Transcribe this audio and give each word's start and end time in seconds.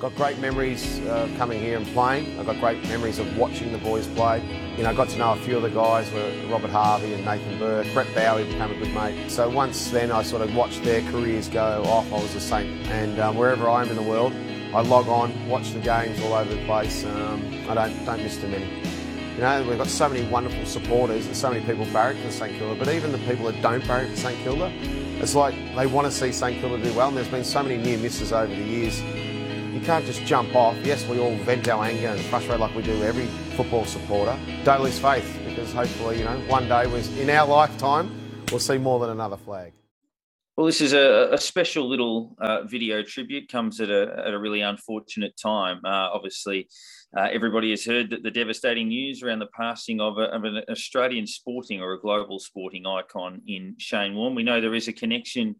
Got 0.00 0.14
great 0.14 0.38
memories 0.38 1.00
uh, 1.00 1.28
coming 1.36 1.58
here 1.60 1.76
and 1.76 1.84
playing. 1.88 2.38
I've 2.38 2.46
got 2.46 2.60
great 2.60 2.80
memories 2.84 3.18
of 3.18 3.36
watching 3.36 3.72
the 3.72 3.78
boys 3.78 4.06
play. 4.06 4.40
You 4.76 4.84
know, 4.84 4.90
I 4.90 4.94
got 4.94 5.08
to 5.08 5.18
know 5.18 5.32
a 5.32 5.36
few 5.36 5.56
of 5.56 5.64
the 5.64 5.70
guys, 5.70 6.08
were 6.12 6.32
Robert 6.48 6.70
Harvey 6.70 7.14
and 7.14 7.24
Nathan 7.24 7.58
Burke. 7.58 7.92
Brett 7.92 8.06
Bowey 8.14 8.44
became 8.44 8.70
a 8.70 8.74
good 8.76 8.94
mate. 8.94 9.28
So 9.28 9.50
once 9.50 9.90
then, 9.90 10.12
I 10.12 10.22
sort 10.22 10.42
of 10.42 10.54
watched 10.54 10.84
their 10.84 11.00
careers 11.10 11.48
go 11.48 11.82
off. 11.86 12.06
I 12.12 12.22
was 12.22 12.32
a 12.36 12.40
Saint, 12.40 12.86
and 12.90 13.18
um, 13.18 13.36
wherever 13.36 13.68
I 13.68 13.82
am 13.82 13.88
in 13.88 13.96
the 13.96 14.02
world, 14.02 14.32
I 14.72 14.82
log 14.82 15.08
on, 15.08 15.48
watch 15.48 15.72
the 15.72 15.80
games 15.80 16.20
all 16.20 16.32
over 16.32 16.54
the 16.54 16.64
place. 16.64 17.04
Um, 17.04 17.42
I 17.68 17.74
don't 17.74 18.04
don't 18.04 18.22
miss 18.22 18.36
too 18.36 18.46
many. 18.46 18.68
You 19.34 19.40
know, 19.40 19.66
we've 19.68 19.78
got 19.78 19.88
so 19.88 20.08
many 20.08 20.24
wonderful 20.28 20.64
supporters 20.64 21.26
and 21.26 21.36
so 21.36 21.50
many 21.50 21.64
people 21.64 21.84
barrack 21.86 22.16
for 22.18 22.30
St 22.30 22.56
Kilda, 22.56 22.76
but 22.76 22.94
even 22.94 23.10
the 23.10 23.18
people 23.18 23.46
that 23.46 23.60
don't 23.62 23.84
barrack 23.88 24.10
for 24.10 24.16
St 24.16 24.38
Kilda, 24.44 24.72
it's 25.20 25.34
like 25.34 25.56
they 25.74 25.86
want 25.88 26.06
to 26.06 26.12
see 26.12 26.30
St 26.30 26.60
Kilda 26.60 26.80
do 26.84 26.92
well, 26.92 27.08
and 27.08 27.16
there's 27.16 27.26
been 27.26 27.42
so 27.42 27.64
many 27.64 27.78
near 27.78 27.98
misses 27.98 28.32
over 28.32 28.54
the 28.54 28.62
years 28.62 29.02
you 29.78 29.86
can't 29.86 30.04
just 30.04 30.24
jump 30.24 30.54
off. 30.56 30.76
Yes, 30.84 31.06
we 31.06 31.20
all 31.20 31.34
vent 31.36 31.68
our 31.68 31.84
anger 31.84 32.08
and 32.08 32.20
frustrate 32.22 32.58
like 32.58 32.74
we 32.74 32.82
do 32.82 33.00
every 33.04 33.26
football 33.56 33.84
supporter. 33.84 34.36
Don't 34.64 34.82
lose 34.82 34.98
faith 34.98 35.38
because 35.46 35.72
hopefully, 35.72 36.18
you 36.18 36.24
know, 36.24 36.36
one 36.48 36.68
day 36.68 36.86
was 36.88 37.16
in 37.16 37.30
our 37.30 37.46
lifetime, 37.46 38.10
we'll 38.50 38.58
see 38.58 38.78
more 38.78 38.98
than 38.98 39.10
another 39.10 39.36
flag. 39.36 39.72
Well, 40.56 40.66
this 40.66 40.80
is 40.80 40.92
a, 40.92 41.28
a 41.30 41.38
special 41.38 41.88
little 41.88 42.34
uh, 42.40 42.64
video 42.64 43.04
tribute. 43.04 43.48
Comes 43.48 43.80
at 43.80 43.90
a, 43.90 44.24
at 44.26 44.34
a 44.34 44.38
really 44.38 44.62
unfortunate 44.62 45.34
time. 45.40 45.80
Uh, 45.84 46.10
obviously, 46.12 46.68
uh, 47.16 47.28
everybody 47.30 47.70
has 47.70 47.84
heard 47.84 48.10
that 48.10 48.24
the 48.24 48.32
devastating 48.32 48.88
news 48.88 49.22
around 49.22 49.38
the 49.38 49.46
passing 49.56 50.00
of, 50.00 50.18
a, 50.18 50.22
of, 50.22 50.42
an 50.42 50.62
Australian 50.68 51.28
sporting 51.28 51.80
or 51.80 51.92
a 51.92 52.00
global 52.00 52.40
sporting 52.40 52.84
icon 52.84 53.42
in 53.46 53.76
Shane 53.78 54.16
Warne. 54.16 54.34
We 54.34 54.42
know 54.42 54.60
there 54.60 54.74
is 54.74 54.88
a 54.88 54.92
connection 54.92 55.54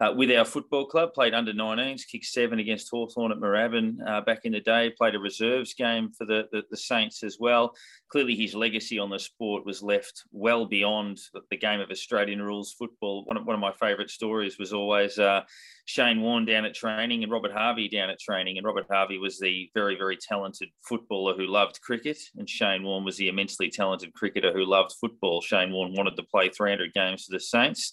uh, 0.00 0.12
with 0.12 0.30
our 0.30 0.44
football 0.44 0.86
club. 0.86 1.12
Played 1.12 1.34
under 1.34 1.52
19s, 1.52 2.06
kicked 2.06 2.24
seven 2.24 2.58
against 2.58 2.90
Hawthorn 2.90 3.32
at 3.32 3.38
Moorabbin 3.38 3.96
uh, 4.06 4.20
back 4.22 4.40
in 4.44 4.52
the 4.52 4.60
day. 4.60 4.92
Played 4.96 5.14
a 5.14 5.18
reserves 5.18 5.74
game 5.74 6.10
for 6.16 6.24
the, 6.26 6.48
the, 6.52 6.62
the, 6.70 6.76
Saints 6.76 7.22
as 7.22 7.36
well. 7.38 7.74
Clearly, 8.08 8.34
his 8.34 8.54
legacy 8.54 8.98
on 8.98 9.10
the 9.10 9.18
sport 9.18 9.66
was 9.66 9.82
left 9.82 10.24
well 10.32 10.66
beyond 10.66 11.20
the 11.50 11.56
game 11.56 11.80
of 11.80 11.90
Australian 11.90 12.42
rules 12.42 12.72
football. 12.72 13.24
One 13.26 13.36
of, 13.36 13.46
one 13.46 13.54
of 13.54 13.60
my 13.60 13.72
favourite 13.72 14.10
stories 14.10 14.58
was 14.58 14.72
always 14.72 15.18
uh, 15.18 15.42
Shane 15.84 16.22
Warne 16.22 16.46
down 16.46 16.64
at 16.64 16.74
training 16.74 17.22
and 17.22 17.30
Robert 17.30 17.52
Harvey 17.52 17.88
down 17.88 18.10
at 18.10 18.18
training. 18.18 18.56
And 18.56 18.66
Robert 18.66 18.86
Harvey 18.90 19.18
was 19.18 19.38
the 19.38 19.70
very, 19.74 19.96
very 19.96 20.16
talented 20.16 20.70
footballer 20.88 21.34
who 21.34 21.46
loved 21.46 21.80
cricket, 21.82 22.18
and 22.36 22.48
Shane 22.48 22.82
Warne 22.82 23.04
was 23.04 23.16
the 23.16 23.28
immensely 23.28 23.68
talented 23.68 24.14
cricketer 24.14 24.52
who 24.52 24.64
loved 24.64 24.92
football. 25.00 25.40
Shane 25.40 25.72
Warne 25.72 25.94
wanted 25.94 26.16
to 26.16 26.22
play 26.22 26.48
300 26.48 26.94
games 26.94 27.24
for 27.24 27.32
the 27.32 27.40
Saints 27.40 27.92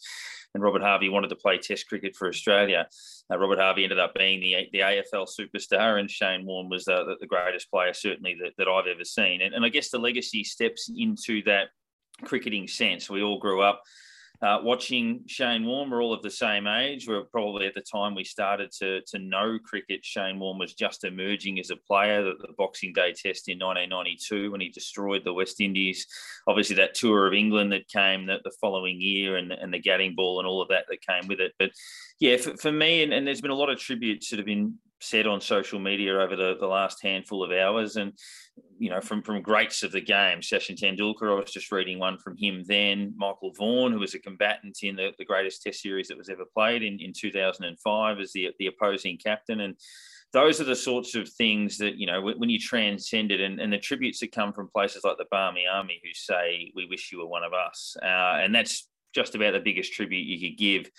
and 0.54 0.64
Robert 0.64 0.82
Harvey 0.82 1.10
wanted 1.10 1.30
to 1.30 1.36
play 1.36 1.58
Test 1.58 1.88
cricket 1.88 2.16
for 2.16 2.28
Australia. 2.28 2.88
Uh, 3.32 3.38
Robert 3.38 3.60
Harvey 3.60 3.84
ended 3.84 4.00
up 4.00 4.14
being 4.16 4.40
the, 4.40 4.68
the 4.72 4.80
AFL 4.80 5.28
superstar, 5.28 6.00
and 6.00 6.10
Shane 6.10 6.46
Warne 6.46 6.70
was 6.70 6.86
the, 6.86 7.16
the, 7.20 7.28
greatest 7.28 7.70
player, 7.70 7.94
certainly, 7.94 8.38
that, 8.42 8.54
that 8.58 8.68
I've 8.68 8.88
ever 8.88 9.04
seen. 9.04 9.42
And, 9.42 9.54
and 9.54 9.64
I 9.64 9.70
guess 9.70 9.90
the 9.90 10.00
legacy 10.00 10.44
steps 10.44 10.90
into 10.96 11.44
that 11.44 11.68
cricketing 12.24 12.68
sense. 12.68 13.10
We 13.10 13.22
all 13.22 13.40
grew 13.40 13.62
up 13.62 13.82
uh, 14.42 14.60
watching 14.62 15.22
Shane 15.26 15.66
Warne, 15.66 15.90
we're 15.90 16.04
all 16.04 16.14
of 16.14 16.22
the 16.22 16.30
same 16.30 16.68
age. 16.68 17.08
We're 17.08 17.24
probably 17.24 17.66
at 17.66 17.74
the 17.74 17.82
time 17.82 18.14
we 18.14 18.24
started 18.24 18.72
to, 18.80 19.02
to 19.08 19.18
know 19.18 19.58
cricket. 19.64 20.06
Shane 20.06 20.40
Warne 20.40 20.60
was 20.60 20.76
just 20.76 21.04
emerging 21.04 21.60
as 21.60 21.72
a 21.72 21.76
player. 21.76 22.24
The, 22.24 22.34
the, 22.40 22.54
Boxing 22.58 22.94
Day 22.94 23.14
Test 23.14 23.50
in 23.50 23.60
1992 23.60 24.52
when 24.52 24.62
he 24.62 24.70
destroyed 24.70 25.24
the 25.24 25.34
West 25.34 25.60
Indies. 25.60 26.06
Obviously, 26.48 26.76
that 26.76 26.94
tour 26.94 27.28
of 27.28 27.34
England 27.34 27.72
that 27.72 27.88
came 27.88 28.28
the, 28.28 28.38
the 28.44 28.54
following 28.62 29.02
year 29.02 29.38
and, 29.38 29.52
and 29.52 29.74
the 29.74 29.82
Gatting 29.82 30.16
ball 30.16 30.40
and 30.40 30.48
all 30.48 30.62
of 30.62 30.70
that 30.70 30.86
that 30.90 31.02
came 31.02 31.28
with 31.28 31.40
it. 31.40 31.54
But 31.58 31.72
yeah, 32.20 32.38
for, 32.38 32.56
for 32.58 32.72
me, 32.72 33.04
and, 33.04 33.14
and 33.14 33.26
there's 33.26 33.42
been 33.42 33.52
a 33.52 33.56
lot 33.56 33.70
of 33.70 33.80
tributes 33.80 34.30
that 34.30 34.38
have 34.38 34.46
been 34.46 34.76
said 35.00 35.28
on 35.28 35.42
social 35.42 35.80
media 35.80 36.20
over 36.20 36.36
the, 36.36 36.56
the 36.60 36.68
last 36.68 37.02
handful 37.02 37.44
of 37.44 37.52
hours. 37.52 37.96
And, 37.96 38.14
you 38.80 38.90
know, 38.90 39.02
from, 39.02 39.22
from 39.22 39.42
greats 39.42 39.84
of 39.84 39.92
the 39.92 40.02
game, 40.02 40.40
Sachin 40.40 40.76
Tendulkar, 40.76 41.32
I 41.32 41.40
was 41.40 41.52
just 41.52 41.72
reading 41.72 42.00
one 42.00 42.18
from 42.18 42.36
him 42.38 42.64
then, 42.68 43.14
Michael 43.16 43.54
Vaughan, 43.58 43.92
who 43.92 44.00
was 44.00 44.16
a 44.16 44.20
combatant 44.20 44.80
in 44.82 44.96
the, 44.96 45.12
the 45.18 45.26
greatest 45.26 45.62
test 45.62 45.82
series 45.82 46.08
that 46.08 46.18
was 46.18 46.30
ever 46.30 46.46
played 46.54 46.84
in, 46.84 47.00
in 47.00 47.14
2005 47.14 48.20
as 48.20 48.32
the, 48.34 48.50
the 48.60 48.68
opposing 48.68 49.18
captain. 49.18 49.62
And 49.62 49.76
those 50.34 50.60
are 50.60 50.66
the 50.66 50.76
sorts 50.76 51.16
of 51.16 51.30
things 51.30 51.78
that, 51.78 51.98
you 51.98 52.08
know, 52.08 52.22
when 52.22 52.50
you 52.50 52.60
transcend 52.60 53.32
it 53.32 53.40
and, 53.40 53.60
and 53.60 53.72
the 53.72 53.78
tributes 53.78 54.20
that 54.20 54.32
come 54.32 54.52
from 54.52 54.70
places 54.70 55.04
like 55.04 55.18
the 55.18 55.26
Barmy 55.32 55.66
Army 55.72 56.02
who 56.04 56.10
say, 56.14 56.72
we 56.76 56.86
wish 56.88 57.12
you 57.12 57.20
were 57.20 57.28
one 57.28 57.44
of 57.44 57.54
us. 57.54 57.96
Uh, 58.02 58.40
and 58.42 58.54
that's 58.54 58.90
just 59.14 59.36
about 59.36 59.54
the 59.54 59.60
biggest 59.60 59.94
tribute 59.94 60.28
you 60.28 60.50
could 60.50 60.58
give 60.58 60.90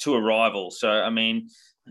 to 0.00 0.14
a 0.14 0.20
rival. 0.20 0.70
So, 0.70 0.90
I 0.90 1.08
mean, 1.08 1.48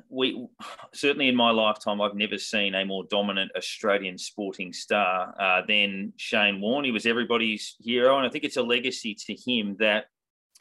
we 0.10 0.48
certainly 0.94 1.28
in 1.28 1.36
my 1.36 1.52
lifetime, 1.52 2.02
I've 2.02 2.16
never 2.16 2.38
seen 2.38 2.76
a 2.76 2.86
more 2.86 3.04
dominant 3.10 3.52
Australian 3.56 4.18
sporting 4.18 4.74
star 4.74 5.34
uh, 5.40 5.62
than 5.68 6.14
Shane 6.18 6.62
Warne. 6.62 6.86
He 6.86 6.92
was 6.92 7.06
everybody's 7.06 7.76
hero, 7.80 8.18
and 8.18 8.26
I 8.26 8.30
think 8.30 8.44
it's 8.44 8.58
a 8.58 8.64
legacy 8.64 9.16
to 9.28 9.36
him 9.36 9.78
that 9.80 10.06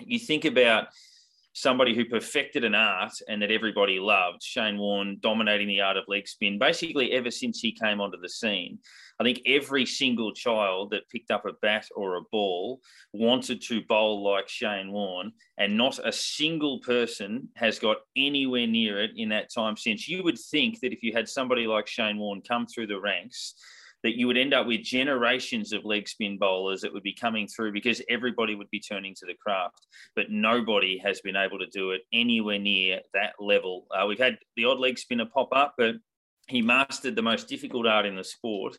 you 0.00 0.18
think 0.18 0.44
about 0.44 0.88
somebody 1.54 1.94
who 1.94 2.04
perfected 2.04 2.64
an 2.64 2.74
art 2.74 3.12
and 3.28 3.40
that 3.40 3.50
everybody 3.50 4.00
loved. 4.00 4.42
Shane 4.42 4.76
Warne 4.76 5.18
dominating 5.20 5.68
the 5.68 5.80
art 5.80 5.96
of 5.96 6.04
leg 6.08 6.26
spin 6.26 6.58
basically 6.58 7.12
ever 7.12 7.30
since 7.30 7.60
he 7.60 7.70
came 7.70 8.00
onto 8.00 8.20
the 8.20 8.28
scene. 8.28 8.78
I 9.20 9.24
think 9.24 9.40
every 9.46 9.86
single 9.86 10.34
child 10.34 10.90
that 10.90 11.08
picked 11.08 11.30
up 11.30 11.46
a 11.46 11.52
bat 11.62 11.86
or 11.94 12.16
a 12.16 12.22
ball 12.32 12.80
wanted 13.12 13.62
to 13.62 13.84
bowl 13.84 14.24
like 14.24 14.48
Shane 14.48 14.90
Warne, 14.90 15.32
and 15.56 15.76
not 15.76 16.00
a 16.04 16.10
single 16.10 16.80
person 16.80 17.48
has 17.54 17.78
got 17.78 17.98
anywhere 18.16 18.66
near 18.66 19.00
it 19.00 19.12
in 19.16 19.28
that 19.28 19.52
time 19.54 19.76
since. 19.76 20.08
You 20.08 20.24
would 20.24 20.38
think 20.38 20.80
that 20.80 20.92
if 20.92 21.04
you 21.04 21.12
had 21.12 21.28
somebody 21.28 21.68
like 21.68 21.86
Shane 21.86 22.18
Warne 22.18 22.42
come 22.42 22.66
through 22.66 22.88
the 22.88 23.00
ranks, 23.00 23.54
that 24.04 24.16
you 24.16 24.26
would 24.26 24.36
end 24.36 24.54
up 24.54 24.66
with 24.66 24.82
generations 24.82 25.72
of 25.72 25.84
leg 25.84 26.06
spin 26.06 26.36
bowlers 26.36 26.82
that 26.82 26.92
would 26.92 27.02
be 27.02 27.14
coming 27.14 27.48
through 27.48 27.72
because 27.72 28.02
everybody 28.08 28.54
would 28.54 28.70
be 28.70 28.78
turning 28.78 29.14
to 29.14 29.26
the 29.26 29.34
craft. 29.34 29.86
But 30.14 30.30
nobody 30.30 30.98
has 30.98 31.22
been 31.22 31.36
able 31.36 31.58
to 31.58 31.66
do 31.66 31.92
it 31.92 32.02
anywhere 32.12 32.58
near 32.58 33.00
that 33.14 33.32
level. 33.40 33.86
Uh, 33.90 34.06
we've 34.06 34.18
had 34.18 34.38
the 34.56 34.66
odd 34.66 34.78
leg 34.78 34.98
spinner 34.98 35.24
pop 35.24 35.48
up, 35.52 35.74
but 35.78 35.96
he 36.48 36.60
mastered 36.60 37.16
the 37.16 37.22
most 37.22 37.48
difficult 37.48 37.86
art 37.86 38.04
in 38.04 38.14
the 38.14 38.22
sport 38.22 38.76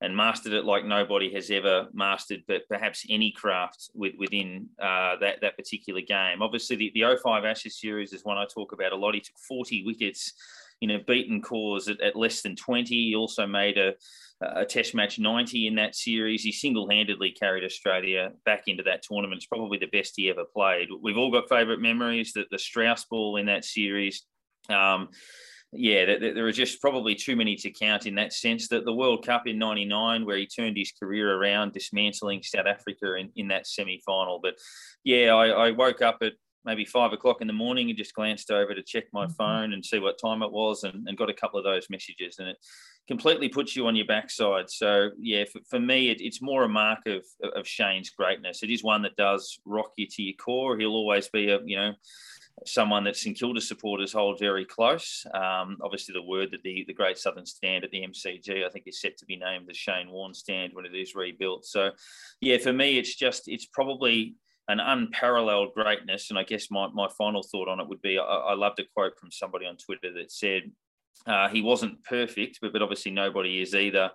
and 0.00 0.16
mastered 0.16 0.52
it 0.52 0.64
like 0.64 0.84
nobody 0.84 1.32
has 1.34 1.50
ever 1.50 1.88
mastered, 1.92 2.44
but 2.46 2.62
perhaps 2.68 3.04
any 3.10 3.32
craft 3.32 3.90
with, 3.94 4.14
within 4.16 4.68
uh, 4.80 5.16
that, 5.16 5.40
that 5.40 5.56
particular 5.56 6.00
game. 6.00 6.40
Obviously, 6.40 6.76
the, 6.76 6.92
the 6.94 7.16
05 7.20 7.44
Ashes 7.44 7.80
series 7.80 8.12
is 8.12 8.24
one 8.24 8.38
I 8.38 8.46
talk 8.46 8.72
about 8.72 8.92
a 8.92 8.96
lot. 8.96 9.14
He 9.14 9.20
took 9.20 9.38
40 9.38 9.84
wickets, 9.84 10.34
you 10.80 10.88
know, 10.88 10.98
beaten 11.06 11.42
cause 11.42 11.88
at, 11.88 12.00
at 12.00 12.16
less 12.16 12.42
than 12.42 12.56
20. 12.56 12.94
He 12.94 13.14
also 13.14 13.46
made 13.46 13.78
a, 13.78 13.94
a 14.40 14.64
test 14.64 14.94
match 14.94 15.18
90 15.18 15.66
in 15.66 15.74
that 15.76 15.94
series. 15.94 16.42
He 16.42 16.52
single 16.52 16.88
handedly 16.88 17.30
carried 17.30 17.64
Australia 17.64 18.30
back 18.44 18.64
into 18.66 18.82
that 18.84 19.02
tournament. 19.02 19.38
It's 19.38 19.46
probably 19.46 19.78
the 19.78 19.86
best 19.86 20.14
he 20.16 20.30
ever 20.30 20.44
played. 20.44 20.88
We've 21.02 21.18
all 21.18 21.32
got 21.32 21.48
favourite 21.48 21.80
memories 21.80 22.32
that 22.34 22.46
the 22.50 22.58
Strauss 22.58 23.04
ball 23.04 23.36
in 23.36 23.46
that 23.46 23.64
series. 23.64 24.24
Um, 24.68 25.08
yeah, 25.72 26.06
there 26.18 26.46
are 26.46 26.52
just 26.52 26.80
probably 26.80 27.14
too 27.14 27.36
many 27.36 27.54
to 27.56 27.70
count 27.70 28.06
in 28.06 28.14
that 28.14 28.32
sense. 28.32 28.68
That 28.68 28.86
the 28.86 28.94
World 28.94 29.26
Cup 29.26 29.46
in 29.46 29.58
'99, 29.58 30.24
where 30.24 30.38
he 30.38 30.46
turned 30.46 30.78
his 30.78 30.92
career 30.92 31.36
around, 31.36 31.74
dismantling 31.74 32.42
South 32.42 32.66
Africa 32.66 33.16
in, 33.16 33.30
in 33.36 33.48
that 33.48 33.66
semi 33.66 34.00
final. 34.06 34.40
But 34.42 34.54
yeah, 35.04 35.34
I, 35.34 35.48
I 35.48 35.70
woke 35.72 36.00
up 36.00 36.18
at 36.22 36.32
maybe 36.64 36.84
five 36.84 37.12
o'clock 37.12 37.40
in 37.40 37.46
the 37.46 37.52
morning 37.52 37.88
and 37.88 37.98
just 37.98 38.14
glanced 38.14 38.50
over 38.50 38.74
to 38.74 38.82
check 38.82 39.04
my 39.12 39.24
mm-hmm. 39.24 39.34
phone 39.34 39.72
and 39.72 39.84
see 39.84 39.98
what 39.98 40.18
time 40.22 40.42
it 40.42 40.52
was 40.52 40.84
and, 40.84 41.06
and, 41.08 41.16
got 41.18 41.30
a 41.30 41.34
couple 41.34 41.58
of 41.58 41.64
those 41.64 41.88
messages 41.90 42.38
and 42.38 42.48
it 42.48 42.56
completely 43.06 43.48
puts 43.48 43.74
you 43.74 43.86
on 43.86 43.96
your 43.96 44.06
backside 44.06 44.68
so 44.68 45.10
yeah 45.18 45.44
for, 45.50 45.60
for 45.68 45.80
me 45.80 46.10
it, 46.10 46.20
it's 46.20 46.42
more 46.42 46.64
a 46.64 46.68
mark 46.68 47.00
of, 47.06 47.24
of 47.56 47.66
shane's 47.66 48.10
greatness 48.10 48.62
it 48.62 48.70
is 48.70 48.84
one 48.84 49.02
that 49.02 49.16
does 49.16 49.58
rock 49.64 49.90
you 49.96 50.06
to 50.06 50.22
your 50.22 50.36
core 50.36 50.78
he'll 50.78 50.90
always 50.90 51.28
be 51.28 51.50
a 51.50 51.58
you 51.64 51.76
know 51.76 51.92
someone 52.66 53.04
that 53.04 53.16
St 53.16 53.38
Kilda 53.38 53.60
supporters 53.60 54.12
hold 54.12 54.38
very 54.38 54.64
close. 54.64 55.24
Um, 55.34 55.78
obviously, 55.82 56.12
the 56.12 56.22
word 56.22 56.50
that 56.52 56.62
the, 56.62 56.84
the 56.86 56.94
Great 56.94 57.18
Southern 57.18 57.46
Stand 57.46 57.84
at 57.84 57.90
the 57.90 58.06
MCG, 58.06 58.64
I 58.64 58.68
think, 58.68 58.86
is 58.86 59.00
set 59.00 59.16
to 59.18 59.26
be 59.26 59.36
named 59.36 59.66
the 59.68 59.74
Shane 59.74 60.10
Warne 60.10 60.34
Stand 60.34 60.72
when 60.74 60.84
it 60.84 60.94
is 60.94 61.14
rebuilt. 61.14 61.64
So, 61.66 61.90
yeah, 62.40 62.58
for 62.58 62.72
me, 62.72 62.98
it's 62.98 63.14
just 63.14 63.48
it's 63.48 63.66
probably 63.66 64.34
an 64.68 64.80
unparalleled 64.80 65.74
greatness. 65.74 66.30
And 66.30 66.38
I 66.38 66.44
guess 66.44 66.70
my, 66.70 66.88
my 66.92 67.08
final 67.16 67.42
thought 67.42 67.68
on 67.68 67.80
it 67.80 67.88
would 67.88 68.02
be 68.02 68.18
I, 68.18 68.22
I 68.22 68.54
loved 68.54 68.78
a 68.80 68.84
quote 68.94 69.18
from 69.18 69.30
somebody 69.30 69.66
on 69.66 69.76
Twitter 69.76 70.12
that 70.14 70.30
said 70.30 70.62
uh, 71.26 71.48
he 71.48 71.62
wasn't 71.62 72.02
perfect, 72.04 72.58
but, 72.60 72.72
but 72.72 72.82
obviously 72.82 73.10
nobody 73.10 73.60
is 73.60 73.74
either. 73.74 74.10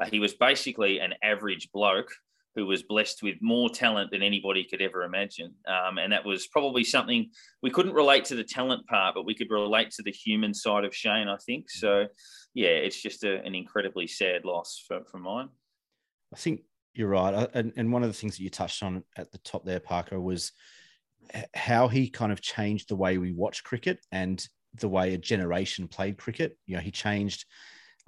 Uh, 0.00 0.06
he 0.06 0.18
was 0.18 0.34
basically 0.34 0.98
an 1.00 1.14
average 1.22 1.70
bloke 1.72 2.10
who 2.54 2.66
was 2.66 2.82
blessed 2.82 3.22
with 3.22 3.36
more 3.40 3.68
talent 3.68 4.10
than 4.10 4.22
anybody 4.22 4.64
could 4.64 4.82
ever 4.82 5.04
imagine. 5.04 5.54
Um, 5.68 5.98
and 5.98 6.12
that 6.12 6.24
was 6.24 6.48
probably 6.48 6.82
something 6.82 7.30
we 7.62 7.70
couldn't 7.70 7.92
relate 7.92 8.24
to 8.26 8.34
the 8.34 8.42
talent 8.42 8.86
part, 8.88 9.14
but 9.14 9.24
we 9.24 9.34
could 9.34 9.50
relate 9.50 9.90
to 9.92 10.02
the 10.02 10.10
human 10.10 10.52
side 10.52 10.84
of 10.84 10.94
Shane, 10.94 11.28
I 11.28 11.36
think. 11.46 11.70
So, 11.70 12.06
yeah, 12.54 12.70
it's 12.70 13.00
just 13.00 13.22
a, 13.22 13.40
an 13.44 13.54
incredibly 13.54 14.08
sad 14.08 14.44
loss 14.44 14.82
for, 14.88 15.04
for 15.04 15.18
mine. 15.18 15.50
I 16.34 16.36
think 16.36 16.62
you're 16.98 17.08
right. 17.08 17.32
Uh, 17.32 17.46
and, 17.54 17.72
and 17.76 17.92
one 17.92 18.02
of 18.02 18.08
the 18.08 18.14
things 18.14 18.36
that 18.36 18.42
you 18.42 18.50
touched 18.50 18.82
on 18.82 19.04
at 19.16 19.30
the 19.30 19.38
top 19.38 19.64
there, 19.64 19.80
Parker, 19.80 20.20
was 20.20 20.52
how 21.54 21.88
he 21.88 22.08
kind 22.08 22.32
of 22.32 22.40
changed 22.40 22.88
the 22.88 22.96
way 22.96 23.18
we 23.18 23.32
watch 23.32 23.62
cricket 23.62 24.00
and 24.10 24.46
the 24.74 24.88
way 24.88 25.14
a 25.14 25.18
generation 25.18 25.86
played 25.86 26.18
cricket. 26.18 26.58
You 26.66 26.76
know, 26.76 26.82
he 26.82 26.90
changed 26.90 27.44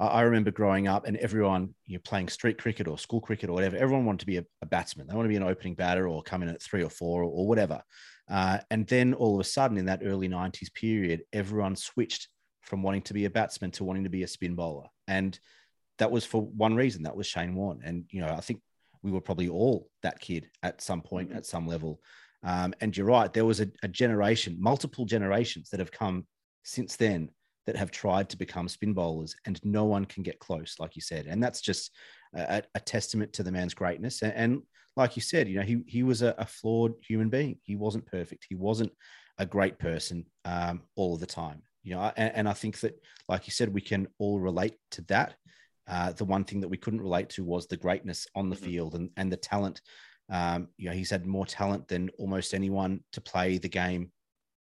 I, 0.00 0.22
remember 0.22 0.50
growing 0.50 0.88
up 0.88 1.06
and 1.06 1.18
everyone 1.18 1.74
you 1.86 1.96
know 1.96 2.00
playing 2.04 2.28
street 2.28 2.56
cricket 2.56 2.88
or 2.88 2.96
school 2.96 3.20
cricket 3.20 3.50
or 3.50 3.52
whatever. 3.52 3.76
Everyone 3.76 4.06
wanted 4.06 4.20
to 4.20 4.26
be 4.26 4.38
a, 4.38 4.44
a 4.62 4.66
batsman. 4.66 5.06
They 5.06 5.14
want 5.14 5.26
to 5.26 5.30
be 5.30 5.36
an 5.36 5.42
opening 5.42 5.74
batter 5.74 6.08
or 6.08 6.22
come 6.22 6.42
in 6.42 6.48
at 6.48 6.62
three 6.62 6.82
or 6.82 6.88
four 6.88 7.22
or, 7.22 7.30
or 7.30 7.46
whatever. 7.46 7.82
Uh, 8.28 8.58
and 8.70 8.86
then 8.86 9.12
all 9.12 9.34
of 9.34 9.40
a 9.40 9.44
sudden, 9.44 9.76
in 9.76 9.86
that 9.86 10.00
early 10.02 10.28
'90s 10.28 10.72
period, 10.72 11.22
everyone 11.32 11.76
switched 11.76 12.28
from 12.62 12.82
wanting 12.82 13.02
to 13.02 13.14
be 13.14 13.26
a 13.26 13.30
batsman 13.30 13.72
to 13.72 13.84
wanting 13.84 14.04
to 14.04 14.10
be 14.10 14.22
a 14.22 14.28
spin 14.28 14.54
bowler, 14.54 14.86
and 15.06 15.38
that 15.98 16.10
was 16.10 16.24
for 16.24 16.40
one 16.40 16.76
reason. 16.76 17.02
That 17.02 17.16
was 17.16 17.26
Shane 17.26 17.54
Warne, 17.54 17.82
and 17.84 18.04
you 18.08 18.22
know 18.22 18.28
I 18.28 18.40
think 18.40 18.62
we 19.02 19.10
were 19.10 19.20
probably 19.20 19.48
all 19.48 19.88
that 20.02 20.20
kid 20.20 20.48
at 20.62 20.80
some 20.80 21.02
point, 21.02 21.28
mm-hmm. 21.28 21.38
at 21.38 21.46
some 21.46 21.66
level. 21.66 22.00
Um, 22.42 22.74
and 22.80 22.96
you're 22.96 23.06
right, 23.06 23.32
there 23.32 23.44
was 23.44 23.60
a, 23.60 23.68
a, 23.82 23.88
generation, 23.88 24.56
multiple 24.58 25.04
generations 25.04 25.68
that 25.70 25.80
have 25.80 25.92
come 25.92 26.26
since 26.62 26.96
then 26.96 27.30
that 27.66 27.76
have 27.76 27.90
tried 27.90 28.30
to 28.30 28.38
become 28.38 28.66
spin 28.66 28.94
bowlers, 28.94 29.36
and 29.46 29.60
no 29.62 29.84
one 29.84 30.06
can 30.06 30.22
get 30.22 30.38
close, 30.38 30.76
like 30.78 30.96
you 30.96 31.02
said. 31.02 31.26
And 31.26 31.42
that's 31.42 31.60
just 31.60 31.90
a, 32.34 32.62
a 32.74 32.80
testament 32.80 33.34
to 33.34 33.42
the 33.42 33.52
man's 33.52 33.74
greatness. 33.74 34.22
And, 34.22 34.32
and, 34.32 34.62
like 34.96 35.16
you 35.16 35.22
said, 35.22 35.48
you 35.48 35.56
know, 35.56 35.64
he 35.64 35.82
he 35.86 36.02
was 36.02 36.20
a, 36.20 36.34
a, 36.36 36.44
flawed 36.44 36.94
human 37.06 37.28
being. 37.28 37.58
He 37.62 37.76
wasn't 37.76 38.06
perfect. 38.06 38.46
He 38.48 38.56
wasn't 38.56 38.92
a 39.38 39.46
great 39.46 39.78
person 39.78 40.26
um, 40.44 40.82
all 40.96 41.14
of 41.14 41.20
the 41.20 41.26
time. 41.26 41.62
You 41.82 41.94
know, 41.94 42.12
and, 42.16 42.34
and 42.34 42.48
I 42.48 42.52
think 42.52 42.80
that, 42.80 43.00
like 43.28 43.46
you 43.46 43.52
said, 43.52 43.72
we 43.72 43.80
can 43.80 44.08
all 44.18 44.38
relate 44.38 44.74
to 44.92 45.02
that. 45.02 45.36
Uh, 45.90 46.12
the 46.12 46.24
one 46.24 46.44
thing 46.44 46.60
that 46.60 46.68
we 46.68 46.76
couldn't 46.76 47.00
relate 47.00 47.28
to 47.30 47.44
was 47.44 47.66
the 47.66 47.76
greatness 47.76 48.26
on 48.36 48.48
the 48.48 48.56
mm-hmm. 48.56 48.64
field 48.64 48.94
and, 48.94 49.10
and 49.16 49.30
the 49.30 49.36
talent. 49.36 49.80
Um, 50.30 50.68
you 50.76 50.88
know, 50.88 50.94
he's 50.94 51.10
had 51.10 51.26
more 51.26 51.44
talent 51.44 51.88
than 51.88 52.10
almost 52.16 52.54
anyone 52.54 53.00
to 53.12 53.20
play 53.20 53.58
the 53.58 53.68
game 53.68 54.12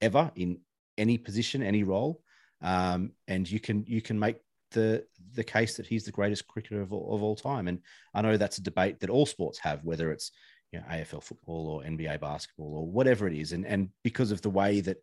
ever 0.01 0.31
in 0.35 0.59
any 0.97 1.17
position, 1.17 1.61
any 1.61 1.83
role. 1.83 2.21
Um, 2.61 3.11
and 3.27 3.49
you 3.49 3.59
can 3.59 3.83
you 3.85 4.01
can 4.01 4.17
make 4.17 4.37
the 4.71 5.05
the 5.33 5.43
case 5.43 5.75
that 5.77 5.85
he's 5.85 6.05
the 6.05 6.11
greatest 6.11 6.47
cricketer 6.47 6.81
of 6.81 6.93
all, 6.93 7.13
of 7.13 7.21
all 7.21 7.35
time. 7.35 7.67
And 7.67 7.81
I 8.13 8.21
know 8.21 8.37
that's 8.37 8.57
a 8.57 8.63
debate 8.63 9.01
that 9.01 9.09
all 9.09 9.25
sports 9.25 9.59
have, 9.59 9.83
whether 9.83 10.11
it's 10.11 10.31
you 10.71 10.79
know 10.79 10.85
AFL 10.89 11.23
football 11.23 11.67
or 11.67 11.83
NBA 11.83 12.21
basketball 12.21 12.73
or 12.73 12.87
whatever 12.87 13.27
it 13.27 13.33
is. 13.33 13.51
And 13.51 13.65
and 13.65 13.89
because 14.01 14.31
of 14.31 14.41
the 14.41 14.49
way 14.49 14.79
that 14.81 14.97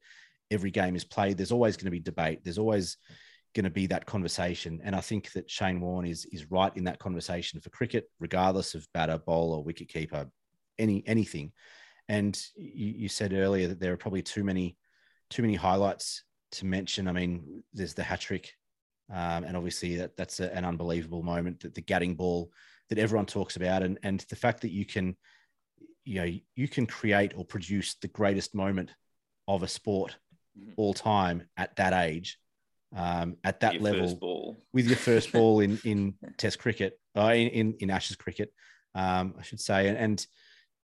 every 0.50 0.70
game 0.70 0.96
is 0.96 1.04
played, 1.04 1.36
there's 1.36 1.52
always 1.52 1.76
going 1.76 1.86
to 1.86 1.90
be 1.90 2.00
debate. 2.00 2.40
There's 2.42 2.58
always 2.58 2.96
going 3.54 3.64
to 3.64 3.70
be 3.70 3.86
that 3.86 4.06
conversation. 4.06 4.80
And 4.84 4.94
I 4.94 5.00
think 5.00 5.32
that 5.32 5.48
Shane 5.48 5.80
Warne 5.80 6.06
is 6.06 6.26
is 6.26 6.50
right 6.50 6.76
in 6.76 6.84
that 6.84 6.98
conversation 6.98 7.60
for 7.60 7.70
cricket, 7.70 8.10
regardless 8.20 8.74
of 8.74 8.86
batter, 8.92 9.18
bowler, 9.18 9.60
wicket 9.60 9.88
keeper, 9.88 10.26
any 10.78 11.02
anything. 11.06 11.52
And 12.08 12.38
you, 12.56 12.88
you 12.88 13.08
said 13.08 13.32
earlier 13.32 13.68
that 13.68 13.80
there 13.80 13.92
are 13.92 13.96
probably 13.96 14.22
too 14.22 14.44
many 14.44 14.76
too 15.30 15.42
many 15.42 15.54
highlights 15.54 16.24
to 16.52 16.66
mention. 16.66 17.08
I 17.08 17.12
mean, 17.12 17.62
there's 17.72 17.94
the 17.94 18.02
hat 18.02 18.20
trick, 18.20 18.52
um, 19.10 19.44
and 19.44 19.56
obviously 19.56 19.96
that 19.96 20.16
that's 20.16 20.40
a, 20.40 20.54
an 20.54 20.64
unbelievable 20.64 21.22
moment. 21.22 21.60
That 21.60 21.74
the 21.74 21.82
Gatting 21.82 22.16
ball 22.16 22.50
that 22.90 22.98
everyone 22.98 23.26
talks 23.26 23.56
about, 23.56 23.82
and 23.82 23.98
and 24.02 24.20
the 24.28 24.36
fact 24.36 24.62
that 24.62 24.72
you 24.72 24.84
can, 24.84 25.16
you 26.04 26.20
know, 26.20 26.30
you 26.56 26.68
can 26.68 26.86
create 26.86 27.32
or 27.36 27.44
produce 27.44 27.94
the 27.94 28.08
greatest 28.08 28.54
moment 28.54 28.90
of 29.46 29.62
a 29.62 29.68
sport 29.68 30.16
mm-hmm. 30.58 30.72
all 30.76 30.92
time 30.92 31.44
at 31.56 31.76
that 31.76 31.92
age 31.92 32.38
um, 32.94 33.36
at 33.44 33.60
that 33.60 33.80
level 33.80 34.56
with 34.72 34.86
your 34.86 34.96
first 34.96 35.32
ball 35.34 35.60
in 35.60 35.78
in 35.84 36.14
Test 36.36 36.58
cricket, 36.58 36.98
uh, 37.16 37.32
in, 37.34 37.74
in, 37.80 37.90
Ashes 37.90 38.16
cricket, 38.16 38.52
um, 38.94 39.34
I 39.38 39.42
should 39.42 39.60
say. 39.60 39.88
And, 39.88 39.98
and 39.98 40.26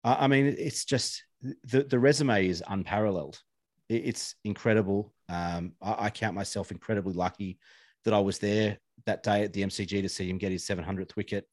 I 0.05 0.27
mean, 0.27 0.47
it's 0.47 0.85
just 0.85 1.25
the 1.65 1.85
the 1.85 1.99
resume 1.99 2.49
is 2.49 2.63
unparalleled. 2.69 3.41
It's 3.89 4.37
incredible. 4.45 5.13
Um, 5.29 5.73
I, 5.83 6.07
I, 6.07 6.11
count 6.11 6.35
myself 6.35 6.71
incredibly 6.71 7.13
lucky 7.13 7.59
that 8.05 8.15
I 8.15 8.21
was 8.21 8.39
there 8.39 8.79
that 9.07 9.23
day 9.23 9.43
at 9.45 9.53
the 9.53 9.63
MCG 9.63 10.03
to 10.03 10.09
see 10.09 10.29
him 10.29 10.39
get 10.39 10.53
his 10.53 10.65
700th 10.65 11.17
wicket. 11.17 11.47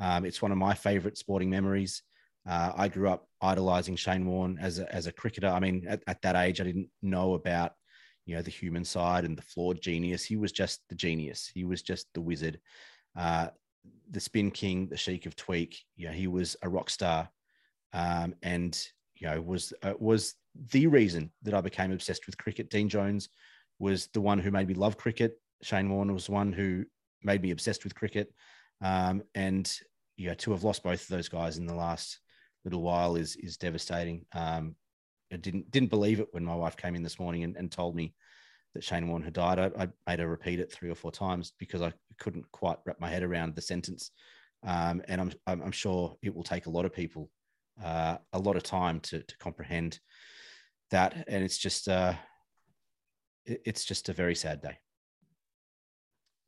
Um, 0.00 0.24
it's 0.24 0.42
one 0.42 0.50
of 0.52 0.58
my 0.58 0.74
favourite 0.74 1.16
sporting 1.16 1.50
memories. 1.50 2.02
Uh, 2.48 2.72
I 2.76 2.88
grew 2.88 3.08
up 3.08 3.28
idolizing 3.40 3.96
Shane 3.96 4.26
Warne 4.26 4.58
as 4.60 4.78
a, 4.78 4.92
as 4.92 5.06
a 5.06 5.12
cricketer. 5.12 5.48
I 5.48 5.60
mean, 5.60 5.86
at, 5.88 6.02
at 6.06 6.20
that 6.22 6.36
age, 6.36 6.60
I 6.60 6.64
didn't 6.64 6.88
know 7.02 7.34
about 7.34 7.72
you 8.26 8.34
know 8.34 8.42
the 8.42 8.50
human 8.50 8.84
side 8.84 9.24
and 9.24 9.36
the 9.36 9.42
flawed 9.42 9.80
genius. 9.80 10.24
He 10.24 10.36
was 10.36 10.52
just 10.52 10.80
the 10.88 10.94
genius. 10.94 11.50
He 11.52 11.64
was 11.64 11.82
just 11.82 12.06
the 12.14 12.20
wizard, 12.20 12.60
uh, 13.16 13.48
the 14.10 14.20
spin 14.20 14.50
king, 14.50 14.88
the 14.88 14.96
Sheik 14.96 15.26
of 15.26 15.36
Tweak. 15.36 15.78
You 15.96 16.06
know, 16.06 16.12
he 16.12 16.26
was 16.26 16.56
a 16.62 16.68
rock 16.68 16.90
star, 16.90 17.28
um, 17.92 18.34
and 18.42 18.78
you 19.14 19.28
know 19.28 19.40
was 19.40 19.72
uh, 19.82 19.94
was 19.98 20.34
the 20.70 20.86
reason 20.86 21.30
that 21.42 21.54
I 21.54 21.60
became 21.60 21.92
obsessed 21.92 22.26
with 22.26 22.38
cricket. 22.38 22.70
Dean 22.70 22.88
Jones 22.88 23.28
was 23.78 24.08
the 24.08 24.20
one 24.20 24.38
who 24.38 24.50
made 24.50 24.68
me 24.68 24.74
love 24.74 24.96
cricket. 24.96 25.38
Shane 25.62 25.90
Warne 25.90 26.12
was 26.12 26.28
one 26.28 26.52
who 26.52 26.84
made 27.22 27.42
me 27.42 27.50
obsessed 27.50 27.84
with 27.84 27.94
cricket, 27.94 28.32
um, 28.80 29.22
and 29.34 29.70
you 30.16 30.28
know 30.28 30.34
to 30.34 30.52
have 30.52 30.64
lost 30.64 30.82
both 30.82 31.02
of 31.02 31.08
those 31.08 31.28
guys 31.28 31.58
in 31.58 31.66
the 31.66 31.74
last 31.74 32.20
little 32.64 32.82
while 32.82 33.16
is 33.16 33.36
is 33.36 33.56
devastating. 33.58 34.24
Um, 34.32 34.76
I 35.34 35.38
didn't 35.38 35.70
didn't 35.70 35.90
believe 35.90 36.20
it 36.20 36.28
when 36.32 36.44
my 36.44 36.54
wife 36.54 36.76
came 36.76 36.94
in 36.94 37.02
this 37.02 37.18
morning 37.18 37.44
and, 37.44 37.56
and 37.56 37.70
told 37.70 37.94
me 37.94 38.14
that 38.74 38.84
Shane 38.84 39.08
Warne 39.08 39.22
had 39.22 39.34
died. 39.34 39.58
I, 39.58 39.70
I, 39.82 39.88
made 40.06 40.20
her 40.20 40.28
repeat 40.28 40.60
it 40.60 40.72
three 40.72 40.90
or 40.90 40.94
four 40.94 41.12
times 41.12 41.52
because 41.58 41.82
I 41.82 41.92
couldn't 42.18 42.50
quite 42.50 42.78
wrap 42.84 43.00
my 43.00 43.08
head 43.08 43.22
around 43.22 43.54
the 43.54 43.62
sentence. 43.62 44.10
Um, 44.66 45.02
and 45.06 45.20
I'm, 45.20 45.32
I'm 45.46 45.70
sure 45.72 46.16
it 46.22 46.34
will 46.34 46.42
take 46.42 46.66
a 46.66 46.70
lot 46.70 46.84
of 46.84 46.92
people 46.92 47.30
uh, 47.82 48.16
a 48.32 48.38
lot 48.38 48.56
of 48.56 48.62
time 48.62 49.00
to, 49.00 49.22
to 49.22 49.38
comprehend 49.38 50.00
that. 50.90 51.24
And 51.28 51.44
it's 51.44 51.58
just 51.58 51.88
uh, 51.88 52.14
it, 53.44 53.62
it's 53.64 53.84
just 53.84 54.08
a 54.08 54.12
very 54.12 54.34
sad 54.34 54.62
day. 54.62 54.78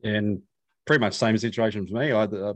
And 0.03 0.43
pretty 0.87 1.01
much 1.01 1.15
same 1.15 1.37
situation 1.39 1.87
for 1.87 1.95
me. 1.95 2.13
I 2.13 2.23
uh, 2.23 2.55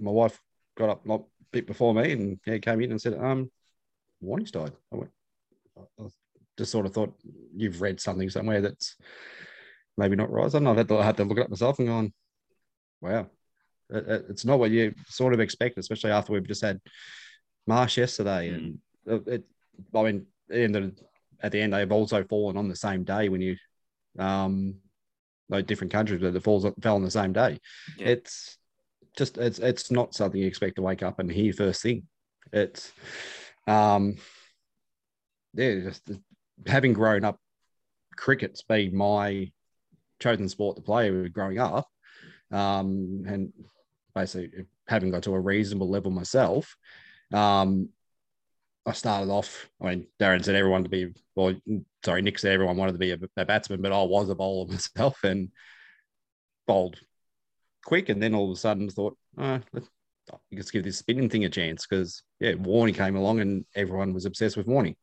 my 0.00 0.10
wife 0.10 0.40
got 0.76 0.90
up 0.90 1.08
a 1.08 1.18
bit 1.52 1.66
before 1.66 1.94
me 1.94 2.12
and 2.12 2.38
yeah, 2.46 2.58
came 2.58 2.80
in 2.80 2.90
and 2.90 3.00
said, 3.00 3.14
um, 3.14 3.50
Warnie's 4.20 4.50
died. 4.50 4.72
I 4.92 4.96
went, 4.96 5.10
just 6.56 6.72
sort 6.72 6.86
of 6.86 6.92
thought 6.92 7.14
you've 7.56 7.80
read 7.80 8.00
something 8.00 8.28
somewhere 8.28 8.60
that's 8.60 8.96
maybe 9.96 10.16
not 10.16 10.30
right. 10.30 10.52
I 10.54 10.58
have 10.60 10.76
had 10.76 10.88
to, 10.88 10.98
I 10.98 11.04
had 11.04 11.16
to 11.18 11.24
look 11.24 11.38
it 11.38 11.44
up 11.44 11.50
myself 11.50 11.78
and 11.78 11.88
gone, 11.88 12.12
wow, 13.00 13.26
it, 13.90 14.26
it's 14.28 14.44
not 14.44 14.58
what 14.58 14.70
you 14.70 14.94
sort 15.08 15.34
of 15.34 15.40
expect, 15.40 15.78
especially 15.78 16.10
after 16.10 16.32
we've 16.32 16.46
just 16.46 16.62
had 16.62 16.80
Marsh 17.66 17.98
yesterday. 17.98 18.50
Mm. 18.50 18.78
And 19.06 19.28
it, 19.28 19.44
I 19.94 20.02
mean, 20.02 20.26
at 21.40 21.52
the 21.52 21.60
end, 21.60 21.72
they've 21.72 21.92
also 21.92 22.24
fallen 22.24 22.56
on 22.56 22.68
the 22.68 22.76
same 22.76 23.04
day 23.04 23.28
when 23.28 23.40
you, 23.40 23.56
um, 24.18 24.76
like 25.48 25.66
different 25.66 25.92
countries, 25.92 26.20
but 26.20 26.32
the 26.32 26.40
falls 26.40 26.66
fell 26.82 26.96
on 26.96 27.02
the 27.02 27.10
same 27.10 27.32
day. 27.32 27.58
Yeah. 27.96 28.08
It's 28.08 28.58
just 29.16 29.38
it's 29.38 29.58
it's 29.58 29.90
not 29.90 30.14
something 30.14 30.40
you 30.40 30.46
expect 30.46 30.76
to 30.76 30.82
wake 30.82 31.02
up 31.02 31.18
and 31.18 31.30
hear 31.30 31.52
first 31.52 31.82
thing. 31.82 32.06
It's 32.52 32.92
um 33.66 34.16
yeah, 35.58 35.80
just 35.80 36.08
having 36.66 36.92
grown 36.92 37.24
up, 37.24 37.38
cricket's 38.16 38.62
been 38.62 38.96
my 38.96 39.50
chosen 40.20 40.48
sport 40.48 40.76
to 40.76 40.82
play 40.82 41.28
growing 41.28 41.58
up, 41.58 41.88
um, 42.52 43.24
and 43.26 43.52
basically 44.14 44.66
having 44.86 45.10
got 45.10 45.24
to 45.24 45.34
a 45.34 45.40
reasonable 45.40 45.90
level 45.90 46.12
myself. 46.12 46.76
Um, 47.32 47.88
I 48.86 48.92
started 48.92 49.30
off. 49.30 49.68
I 49.82 49.90
mean, 49.90 50.06
Darren 50.20 50.44
said 50.44 50.54
everyone 50.54 50.84
to 50.84 50.88
be, 50.88 51.12
well, 51.34 51.54
sorry, 52.04 52.22
Nick 52.22 52.38
said 52.38 52.52
everyone 52.52 52.76
wanted 52.76 52.92
to 52.92 52.98
be 52.98 53.10
a, 53.10 53.18
a 53.36 53.44
batsman, 53.44 53.82
but 53.82 53.92
I 53.92 54.02
was 54.02 54.30
a 54.30 54.34
bowler 54.36 54.66
myself 54.70 55.24
and 55.24 55.50
bowled 56.66 56.98
quick. 57.84 58.08
And 58.08 58.22
then 58.22 58.34
all 58.34 58.50
of 58.50 58.56
a 58.56 58.60
sudden, 58.60 58.88
thought, 58.88 59.16
oh, 59.36 59.60
let's, 59.72 59.88
let's 60.52 60.70
give 60.70 60.84
this 60.84 60.98
spinning 60.98 61.28
thing 61.28 61.44
a 61.44 61.50
chance 61.50 61.84
because 61.86 62.22
yeah, 62.40 62.52
Warnie 62.52 62.94
came 62.94 63.16
along 63.16 63.40
and 63.40 63.66
everyone 63.74 64.14
was 64.14 64.24
obsessed 64.24 64.56
with 64.56 64.66
Warnie 64.66 64.96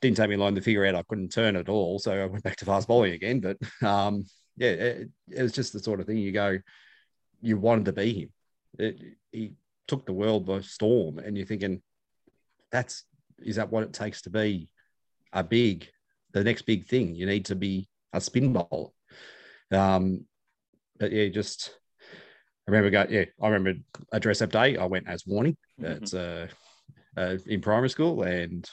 didn't 0.00 0.16
take 0.16 0.30
me 0.30 0.36
long 0.36 0.54
to 0.54 0.60
figure 0.60 0.86
out 0.86 0.94
I 0.94 1.02
couldn't 1.02 1.32
turn 1.32 1.56
at 1.56 1.68
all. 1.68 1.98
So 1.98 2.12
I 2.12 2.26
went 2.26 2.42
back 2.42 2.56
to 2.56 2.64
fast 2.64 2.88
bowling 2.88 3.12
again. 3.12 3.40
But 3.40 3.58
um, 3.86 4.24
yeah, 4.56 4.70
it, 4.70 5.10
it, 5.28 5.42
was 5.42 5.52
just 5.52 5.72
the 5.72 5.80
sort 5.80 6.00
of 6.00 6.06
thing 6.06 6.16
you 6.16 6.32
go, 6.32 6.58
you 7.40 7.58
wanted 7.58 7.86
to 7.86 7.92
be 7.92 8.12
him. 8.12 8.30
It, 8.78 9.00
he 9.32 9.52
took 9.88 10.06
the 10.06 10.12
world 10.12 10.46
by 10.46 10.60
storm, 10.60 11.18
and 11.18 11.36
you're 11.36 11.46
thinking, 11.46 11.82
that's 12.70 13.04
is 13.38 13.56
that 13.56 13.70
what 13.70 13.82
it 13.82 13.92
takes 13.92 14.22
to 14.22 14.30
be 14.30 14.68
a 15.32 15.42
big, 15.42 15.88
the 16.32 16.44
next 16.44 16.62
big 16.62 16.86
thing? 16.86 17.14
You 17.14 17.26
need 17.26 17.46
to 17.46 17.54
be 17.54 17.88
a 18.12 18.20
spin 18.20 18.52
bowler. 18.52 18.90
Um, 19.72 20.26
but 20.98 21.12
yeah, 21.12 21.28
just 21.28 21.74
I 22.68 22.70
remember 22.70 22.90
going, 22.90 23.10
yeah, 23.10 23.24
I 23.42 23.48
remember 23.48 23.80
a 24.12 24.20
dress 24.20 24.42
up 24.42 24.52
day. 24.52 24.76
I 24.76 24.84
went 24.84 25.08
as 25.08 25.24
Warnie. 25.24 25.56
Mm-hmm. 25.80 25.84
It's 25.84 26.14
uh, 26.14 26.48
uh, 27.16 27.36
in 27.46 27.60
primary 27.60 27.90
school, 27.90 28.22
and 28.22 28.68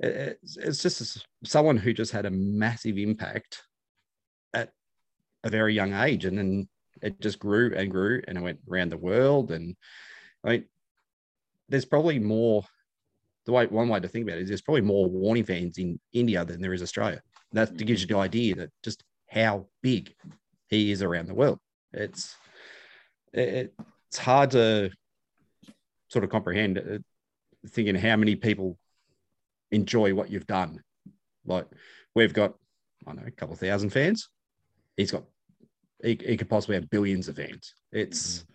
it's, 0.00 0.56
it's 0.56 0.82
just 0.82 1.26
someone 1.44 1.76
who 1.76 1.92
just 1.92 2.12
had 2.12 2.26
a 2.26 2.30
massive 2.30 2.98
impact 2.98 3.62
at 4.52 4.70
a 5.44 5.50
very 5.50 5.74
young 5.74 5.92
age. 5.92 6.24
And 6.24 6.38
then 6.38 6.68
it 7.02 7.20
just 7.20 7.38
grew 7.38 7.74
and 7.76 7.90
grew 7.90 8.22
and 8.26 8.38
it 8.38 8.40
went 8.40 8.60
around 8.70 8.90
the 8.90 8.96
world. 8.96 9.50
And 9.50 9.76
I 10.44 10.50
mean, 10.50 10.64
there's 11.68 11.84
probably 11.84 12.18
more, 12.18 12.64
the 13.46 13.52
way 13.52 13.66
one 13.66 13.88
way 13.88 14.00
to 14.00 14.08
think 14.08 14.26
about 14.26 14.38
it 14.38 14.42
is 14.42 14.48
there's 14.48 14.62
probably 14.62 14.82
more 14.82 15.08
Warnie 15.08 15.46
fans 15.46 15.78
in 15.78 16.00
India 16.12 16.44
than 16.44 16.60
there 16.60 16.72
is 16.72 16.82
Australia. 16.82 17.20
That 17.52 17.76
gives 17.76 18.00
you 18.00 18.06
the 18.08 18.16
idea 18.18 18.54
that 18.56 18.70
just 18.82 19.04
how 19.28 19.66
big 19.82 20.14
he 20.68 20.90
is 20.90 21.02
around 21.02 21.26
the 21.26 21.34
world. 21.34 21.58
It's 21.92 22.34
it, 23.32 23.74
it's 24.08 24.18
hard 24.18 24.52
to 24.52 24.90
sort 26.08 26.24
of 26.24 26.30
comprehend 26.30 26.78
uh, 26.78 26.98
thinking 27.68 27.94
how 27.96 28.16
many 28.16 28.36
people 28.36 28.78
enjoy 29.74 30.14
what 30.14 30.30
you've 30.30 30.46
done. 30.46 30.80
Like 31.44 31.66
we've 32.14 32.32
got, 32.32 32.54
I 33.06 33.10
don't 33.10 33.22
know, 33.22 33.26
a 33.26 33.30
couple 33.30 33.56
thousand 33.56 33.90
fans. 33.90 34.28
He's 34.96 35.10
got, 35.10 35.24
he, 36.02 36.18
he 36.24 36.36
could 36.36 36.48
possibly 36.48 36.76
have 36.76 36.90
billions 36.90 37.28
of 37.28 37.36
fans. 37.36 37.74
It's, 37.92 38.38
mm-hmm. 38.38 38.52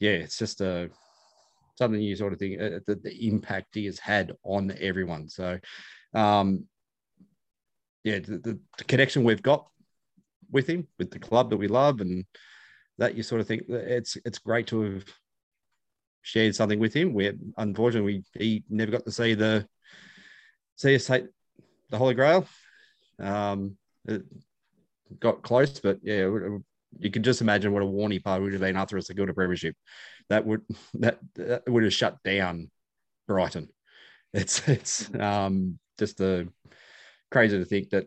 yeah, 0.00 0.10
it's 0.24 0.38
just 0.38 0.60
a 0.60 0.90
something 1.76 2.00
you 2.00 2.14
sort 2.14 2.32
of 2.32 2.38
think 2.38 2.60
uh, 2.60 2.80
the, 2.86 2.96
the 2.96 3.28
impact 3.28 3.74
he 3.74 3.86
has 3.86 3.98
had 3.98 4.32
on 4.44 4.72
everyone. 4.80 5.28
So, 5.28 5.58
um, 6.14 6.66
yeah, 8.04 8.18
the, 8.18 8.38
the, 8.38 8.58
the 8.78 8.84
connection 8.84 9.24
we've 9.24 9.42
got 9.42 9.66
with 10.50 10.66
him, 10.66 10.88
with 10.98 11.10
the 11.10 11.18
club 11.18 11.50
that 11.50 11.56
we 11.56 11.68
love, 11.68 12.00
and 12.00 12.24
that 12.98 13.14
you 13.14 13.22
sort 13.22 13.40
of 13.40 13.46
think 13.46 13.62
it's 13.68 14.16
it's 14.24 14.38
great 14.38 14.66
to 14.68 14.82
have 14.82 15.04
shared 16.22 16.54
something 16.54 16.78
with 16.78 16.92
him. 16.92 17.14
Where 17.14 17.32
unfortunately 17.56 18.24
we, 18.34 18.44
he 18.44 18.64
never 18.68 18.90
got 18.90 19.04
to 19.04 19.12
see 19.12 19.34
the 19.34 19.66
see 20.80 20.96
the 20.96 21.98
Holy 21.98 22.14
Grail. 22.14 22.46
Um, 23.18 23.76
it 24.06 24.22
got 25.18 25.42
close, 25.42 25.78
but 25.80 25.98
yeah, 26.02 26.28
you 26.98 27.10
can 27.10 27.22
just 27.22 27.40
imagine 27.40 27.72
what 27.72 27.82
a 27.82 27.86
Warnie 27.86 28.22
part 28.22 28.42
would 28.42 28.52
have 28.52 28.62
been 28.62 28.76
after 28.76 28.96
a 28.96 29.02
St 29.02 29.16
Kilda 29.16 29.34
Premiership. 29.34 29.76
That 30.28 30.46
would 30.46 30.62
that, 30.94 31.18
that 31.34 31.68
would 31.68 31.84
have 31.84 31.92
shut 31.92 32.16
down 32.24 32.70
Brighton. 33.28 33.68
It's 34.32 34.66
it's 34.68 35.12
um, 35.14 35.78
just 35.98 36.20
a 36.20 36.48
crazy 37.30 37.58
to 37.58 37.64
think 37.64 37.90
that 37.90 38.06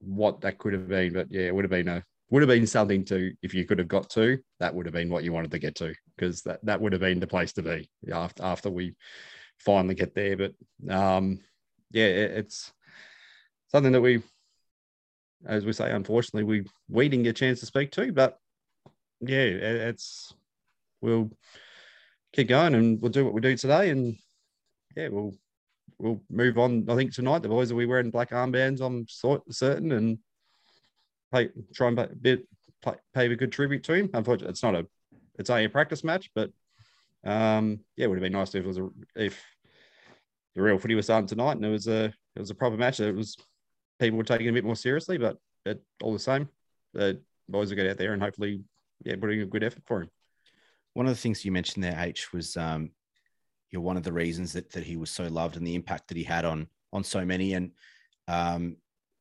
what 0.00 0.40
that 0.42 0.58
could 0.58 0.72
have 0.72 0.88
been, 0.88 1.12
but 1.12 1.26
yeah, 1.30 1.42
it 1.42 1.54
would 1.54 1.64
have 1.64 1.70
been 1.70 1.88
a 1.88 2.04
would 2.30 2.42
have 2.42 2.48
been 2.48 2.66
something 2.66 3.04
to 3.04 3.32
if 3.42 3.52
you 3.52 3.64
could 3.64 3.78
have 3.78 3.88
got 3.88 4.08
to 4.10 4.38
that 4.58 4.74
would 4.74 4.86
have 4.86 4.92
been 4.92 5.10
what 5.10 5.22
you 5.24 5.32
wanted 5.32 5.50
to 5.50 5.58
get 5.58 5.74
to 5.76 5.94
because 6.16 6.42
that 6.42 6.58
that 6.64 6.80
would 6.80 6.92
have 6.92 7.00
been 7.00 7.20
the 7.20 7.26
place 7.26 7.52
to 7.52 7.62
be 7.62 7.88
after 8.12 8.42
after 8.42 8.70
we 8.70 8.94
finally 9.58 9.94
get 9.94 10.14
there. 10.14 10.36
But 10.36 10.52
um, 10.88 11.40
yeah, 11.94 12.06
it, 12.06 12.30
it's 12.32 12.72
something 13.68 13.92
that 13.92 14.00
we, 14.00 14.20
as 15.46 15.64
we 15.64 15.72
say, 15.72 15.92
unfortunately, 15.92 16.42
we 16.42 16.66
we 16.88 17.08
didn't 17.08 17.22
get 17.22 17.30
a 17.30 17.32
chance 17.32 17.60
to 17.60 17.66
speak 17.66 17.92
to, 17.92 18.12
but 18.12 18.38
yeah, 19.20 19.38
it, 19.38 19.62
it's 19.62 20.34
we'll 21.00 21.30
keep 22.32 22.48
going 22.48 22.74
and 22.74 23.00
we'll 23.00 23.12
do 23.12 23.24
what 23.24 23.32
we 23.32 23.40
do 23.40 23.56
today, 23.56 23.90
and 23.90 24.16
yeah, 24.96 25.08
we'll 25.08 25.34
we'll 25.98 26.20
move 26.28 26.58
on. 26.58 26.84
I 26.90 26.96
think 26.96 27.14
tonight 27.14 27.42
the 27.42 27.48
boys 27.48 27.72
will 27.72 27.78
be 27.78 27.86
wearing 27.86 28.10
black 28.10 28.30
armbands. 28.30 28.80
I'm 28.80 29.06
certain, 29.08 29.92
and 29.92 30.18
pay, 31.32 31.50
try 31.72 31.88
and 31.88 31.96
pay, 31.96 32.08
bit, 32.20 32.48
pay, 32.84 32.94
pay 33.14 33.26
a 33.26 33.36
good 33.36 33.52
tribute 33.52 33.84
to 33.84 33.94
him. 33.94 34.10
Unfortunately, 34.12 34.50
it's 34.50 34.64
not 34.64 34.74
a 34.74 34.84
it's 35.38 35.50
only 35.50 35.66
a 35.66 35.70
practice 35.70 36.02
match, 36.02 36.30
but 36.34 36.50
um, 37.24 37.78
yeah, 37.96 38.06
it 38.06 38.08
would 38.08 38.18
have 38.18 38.22
been 38.24 38.32
nice 38.32 38.52
if 38.56 38.64
it 38.64 38.66
was 38.66 38.78
a, 38.78 38.88
if 39.14 39.40
the 40.54 40.62
real 40.62 40.78
footy 40.78 40.94
was 40.94 41.06
starting 41.06 41.26
tonight 41.26 41.56
and 41.56 41.64
it 41.64 41.70
was 41.70 41.88
a 41.88 42.04
it 42.04 42.40
was 42.40 42.50
a 42.50 42.54
proper 42.54 42.76
match. 42.76 43.00
It 43.00 43.14
was 43.14 43.36
people 43.98 44.18
were 44.18 44.24
taking 44.24 44.46
it 44.46 44.50
a 44.50 44.54
bit 44.54 44.64
more 44.64 44.76
seriously, 44.76 45.18
but 45.18 45.36
it, 45.64 45.82
all 46.02 46.12
the 46.12 46.18
same, 46.18 46.48
the 46.92 47.20
boys 47.48 47.70
will 47.70 47.76
get 47.76 47.88
out 47.88 47.98
there 47.98 48.12
and 48.12 48.22
hopefully, 48.22 48.60
yeah, 49.04 49.16
putting 49.16 49.40
a 49.40 49.46
good 49.46 49.64
effort 49.64 49.82
for 49.86 50.02
him. 50.02 50.10
One 50.94 51.06
of 51.06 51.12
the 51.12 51.20
things 51.20 51.44
you 51.44 51.52
mentioned 51.52 51.84
there, 51.84 51.98
H, 51.98 52.32
was 52.32 52.56
um, 52.56 52.90
you 53.70 53.78
know, 53.78 53.84
one 53.84 53.96
of 53.96 54.02
the 54.02 54.12
reasons 54.12 54.52
that 54.52 54.70
that 54.72 54.84
he 54.84 54.96
was 54.96 55.10
so 55.10 55.24
loved 55.24 55.56
and 55.56 55.66
the 55.66 55.74
impact 55.74 56.08
that 56.08 56.16
he 56.16 56.24
had 56.24 56.44
on 56.44 56.68
on 56.92 57.02
so 57.02 57.24
many, 57.24 57.54
and 57.54 57.72
um, 58.28 58.76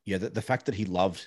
yeah, 0.05 0.17
the, 0.17 0.29
the 0.29 0.41
fact 0.41 0.67
that 0.67 0.75
he 0.75 0.85
loved 0.85 1.25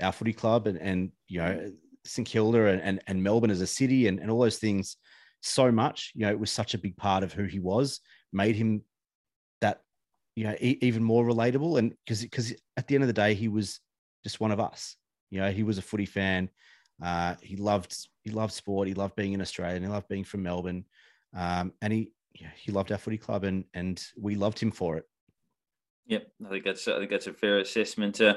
our 0.00 0.12
footy 0.12 0.32
club 0.32 0.66
and 0.66 0.78
and 0.78 1.12
you 1.28 1.38
know 1.38 1.72
St 2.04 2.26
Kilda 2.26 2.66
and, 2.66 2.82
and, 2.82 3.02
and 3.06 3.22
Melbourne 3.22 3.50
as 3.50 3.60
a 3.60 3.66
city 3.66 4.08
and, 4.08 4.18
and 4.18 4.30
all 4.30 4.40
those 4.40 4.58
things 4.58 4.96
so 5.40 5.70
much. 5.70 6.12
You 6.14 6.26
know, 6.26 6.30
it 6.30 6.40
was 6.40 6.50
such 6.50 6.74
a 6.74 6.78
big 6.78 6.96
part 6.96 7.22
of 7.22 7.32
who 7.32 7.44
he 7.44 7.60
was, 7.60 8.00
made 8.32 8.56
him 8.56 8.82
you 10.34 10.44
know, 10.44 10.56
e- 10.60 10.78
even 10.80 11.02
more 11.02 11.24
relatable. 11.24 11.78
And 11.78 11.94
because 12.04 12.22
because 12.22 12.54
at 12.76 12.86
the 12.86 12.94
end 12.94 13.04
of 13.04 13.08
the 13.08 13.12
day, 13.14 13.34
he 13.34 13.48
was 13.48 13.80
just 14.22 14.40
one 14.40 14.52
of 14.52 14.60
us. 14.60 14.96
You 15.30 15.40
know, 15.40 15.50
he 15.50 15.62
was 15.62 15.78
a 15.78 15.82
footy 15.82 16.06
fan. 16.06 16.48
Uh, 17.02 17.34
he 17.42 17.56
loved 17.56 17.96
he 18.22 18.30
loved 18.30 18.52
sport. 18.52 18.88
He 18.88 18.94
loved 18.94 19.16
being 19.16 19.32
in 19.32 19.40
Australia. 19.40 19.76
And 19.76 19.84
he 19.84 19.90
loved 19.90 20.08
being 20.08 20.24
from 20.24 20.42
Melbourne. 20.42 20.84
Um, 21.34 21.72
and 21.80 21.92
he 21.92 22.12
yeah, 22.34 22.50
he 22.56 22.72
loved 22.72 22.92
our 22.92 22.98
footy 22.98 23.18
club, 23.18 23.44
and 23.44 23.64
and 23.74 24.02
we 24.18 24.34
loved 24.36 24.58
him 24.58 24.70
for 24.70 24.96
it. 24.96 25.04
Yep, 26.06 26.26
I 26.46 26.48
think 26.50 26.64
that's 26.64 26.88
I 26.88 26.98
think 26.98 27.10
that's 27.10 27.26
a 27.26 27.32
fair 27.32 27.58
assessment. 27.58 28.20
Uh, 28.20 28.36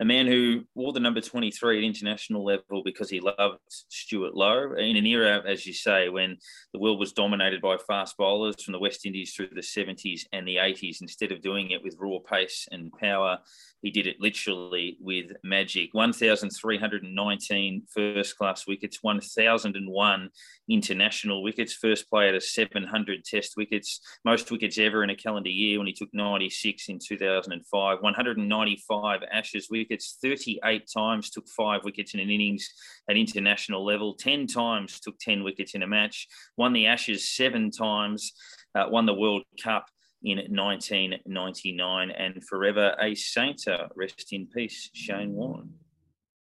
a 0.00 0.04
man 0.04 0.26
who 0.26 0.64
wore 0.74 0.92
the 0.92 1.00
number 1.00 1.20
23 1.20 1.78
at 1.78 1.84
international 1.84 2.44
level 2.44 2.82
because 2.84 3.10
he 3.10 3.20
loved 3.20 3.60
Stewart 3.68 4.34
Loewe 4.34 4.74
in 4.78 4.96
an 4.96 5.06
era, 5.06 5.42
as 5.46 5.66
you 5.66 5.72
say, 5.72 6.08
when 6.08 6.36
the 6.72 6.80
world 6.80 6.98
was 6.98 7.12
dominated 7.12 7.60
by 7.60 7.76
fast 7.76 8.16
bowlers 8.16 8.62
from 8.62 8.72
the 8.72 8.78
West 8.78 9.06
Indies 9.06 9.34
through 9.34 9.48
the 9.52 9.60
70s 9.60 10.22
and 10.32 10.46
the 10.46 10.56
80s. 10.56 11.00
Instead 11.00 11.32
of 11.32 11.42
doing 11.42 11.70
it 11.70 11.82
with 11.82 11.96
raw 11.98 12.18
pace 12.18 12.66
and 12.70 12.92
power, 12.92 13.38
he 13.84 13.90
did 13.90 14.06
it 14.06 14.16
literally 14.18 14.96
with 14.98 15.32
magic. 15.44 15.90
1,319 15.92 17.82
first 17.94 18.38
class 18.38 18.66
wickets, 18.66 19.02
1,001 19.02 20.30
international 20.70 21.42
wickets, 21.42 21.74
first 21.74 22.08
player 22.08 22.32
to 22.32 22.40
700 22.40 23.24
test 23.24 23.54
wickets, 23.58 24.00
most 24.24 24.50
wickets 24.50 24.78
ever 24.78 25.04
in 25.04 25.10
a 25.10 25.16
calendar 25.16 25.50
year 25.50 25.78
when 25.78 25.86
he 25.86 25.92
took 25.92 26.08
96 26.14 26.88
in 26.88 26.98
2005, 26.98 27.98
195 28.00 29.20
Ashes 29.30 29.68
wickets, 29.70 29.83
38 30.22 30.88
times 30.92 31.30
took 31.30 31.48
five 31.48 31.84
wickets 31.84 32.14
in 32.14 32.20
an 32.20 32.30
innings 32.30 32.68
at 33.08 33.16
international 33.16 33.84
level, 33.84 34.14
10 34.14 34.46
times 34.46 35.00
took 35.00 35.18
10 35.18 35.44
wickets 35.44 35.74
in 35.74 35.82
a 35.82 35.86
match, 35.86 36.26
won 36.56 36.72
the 36.72 36.86
Ashes 36.86 37.34
seven 37.34 37.70
times, 37.70 38.32
uh, 38.74 38.86
won 38.88 39.06
the 39.06 39.14
World 39.14 39.44
Cup 39.62 39.86
in 40.22 40.38
1999 40.38 42.10
and 42.10 42.44
forever 42.44 42.94
a 43.00 43.14
Sainter. 43.14 43.88
Rest 43.94 44.32
in 44.32 44.46
peace, 44.46 44.90
Shane 44.94 45.32
Warne. 45.32 45.74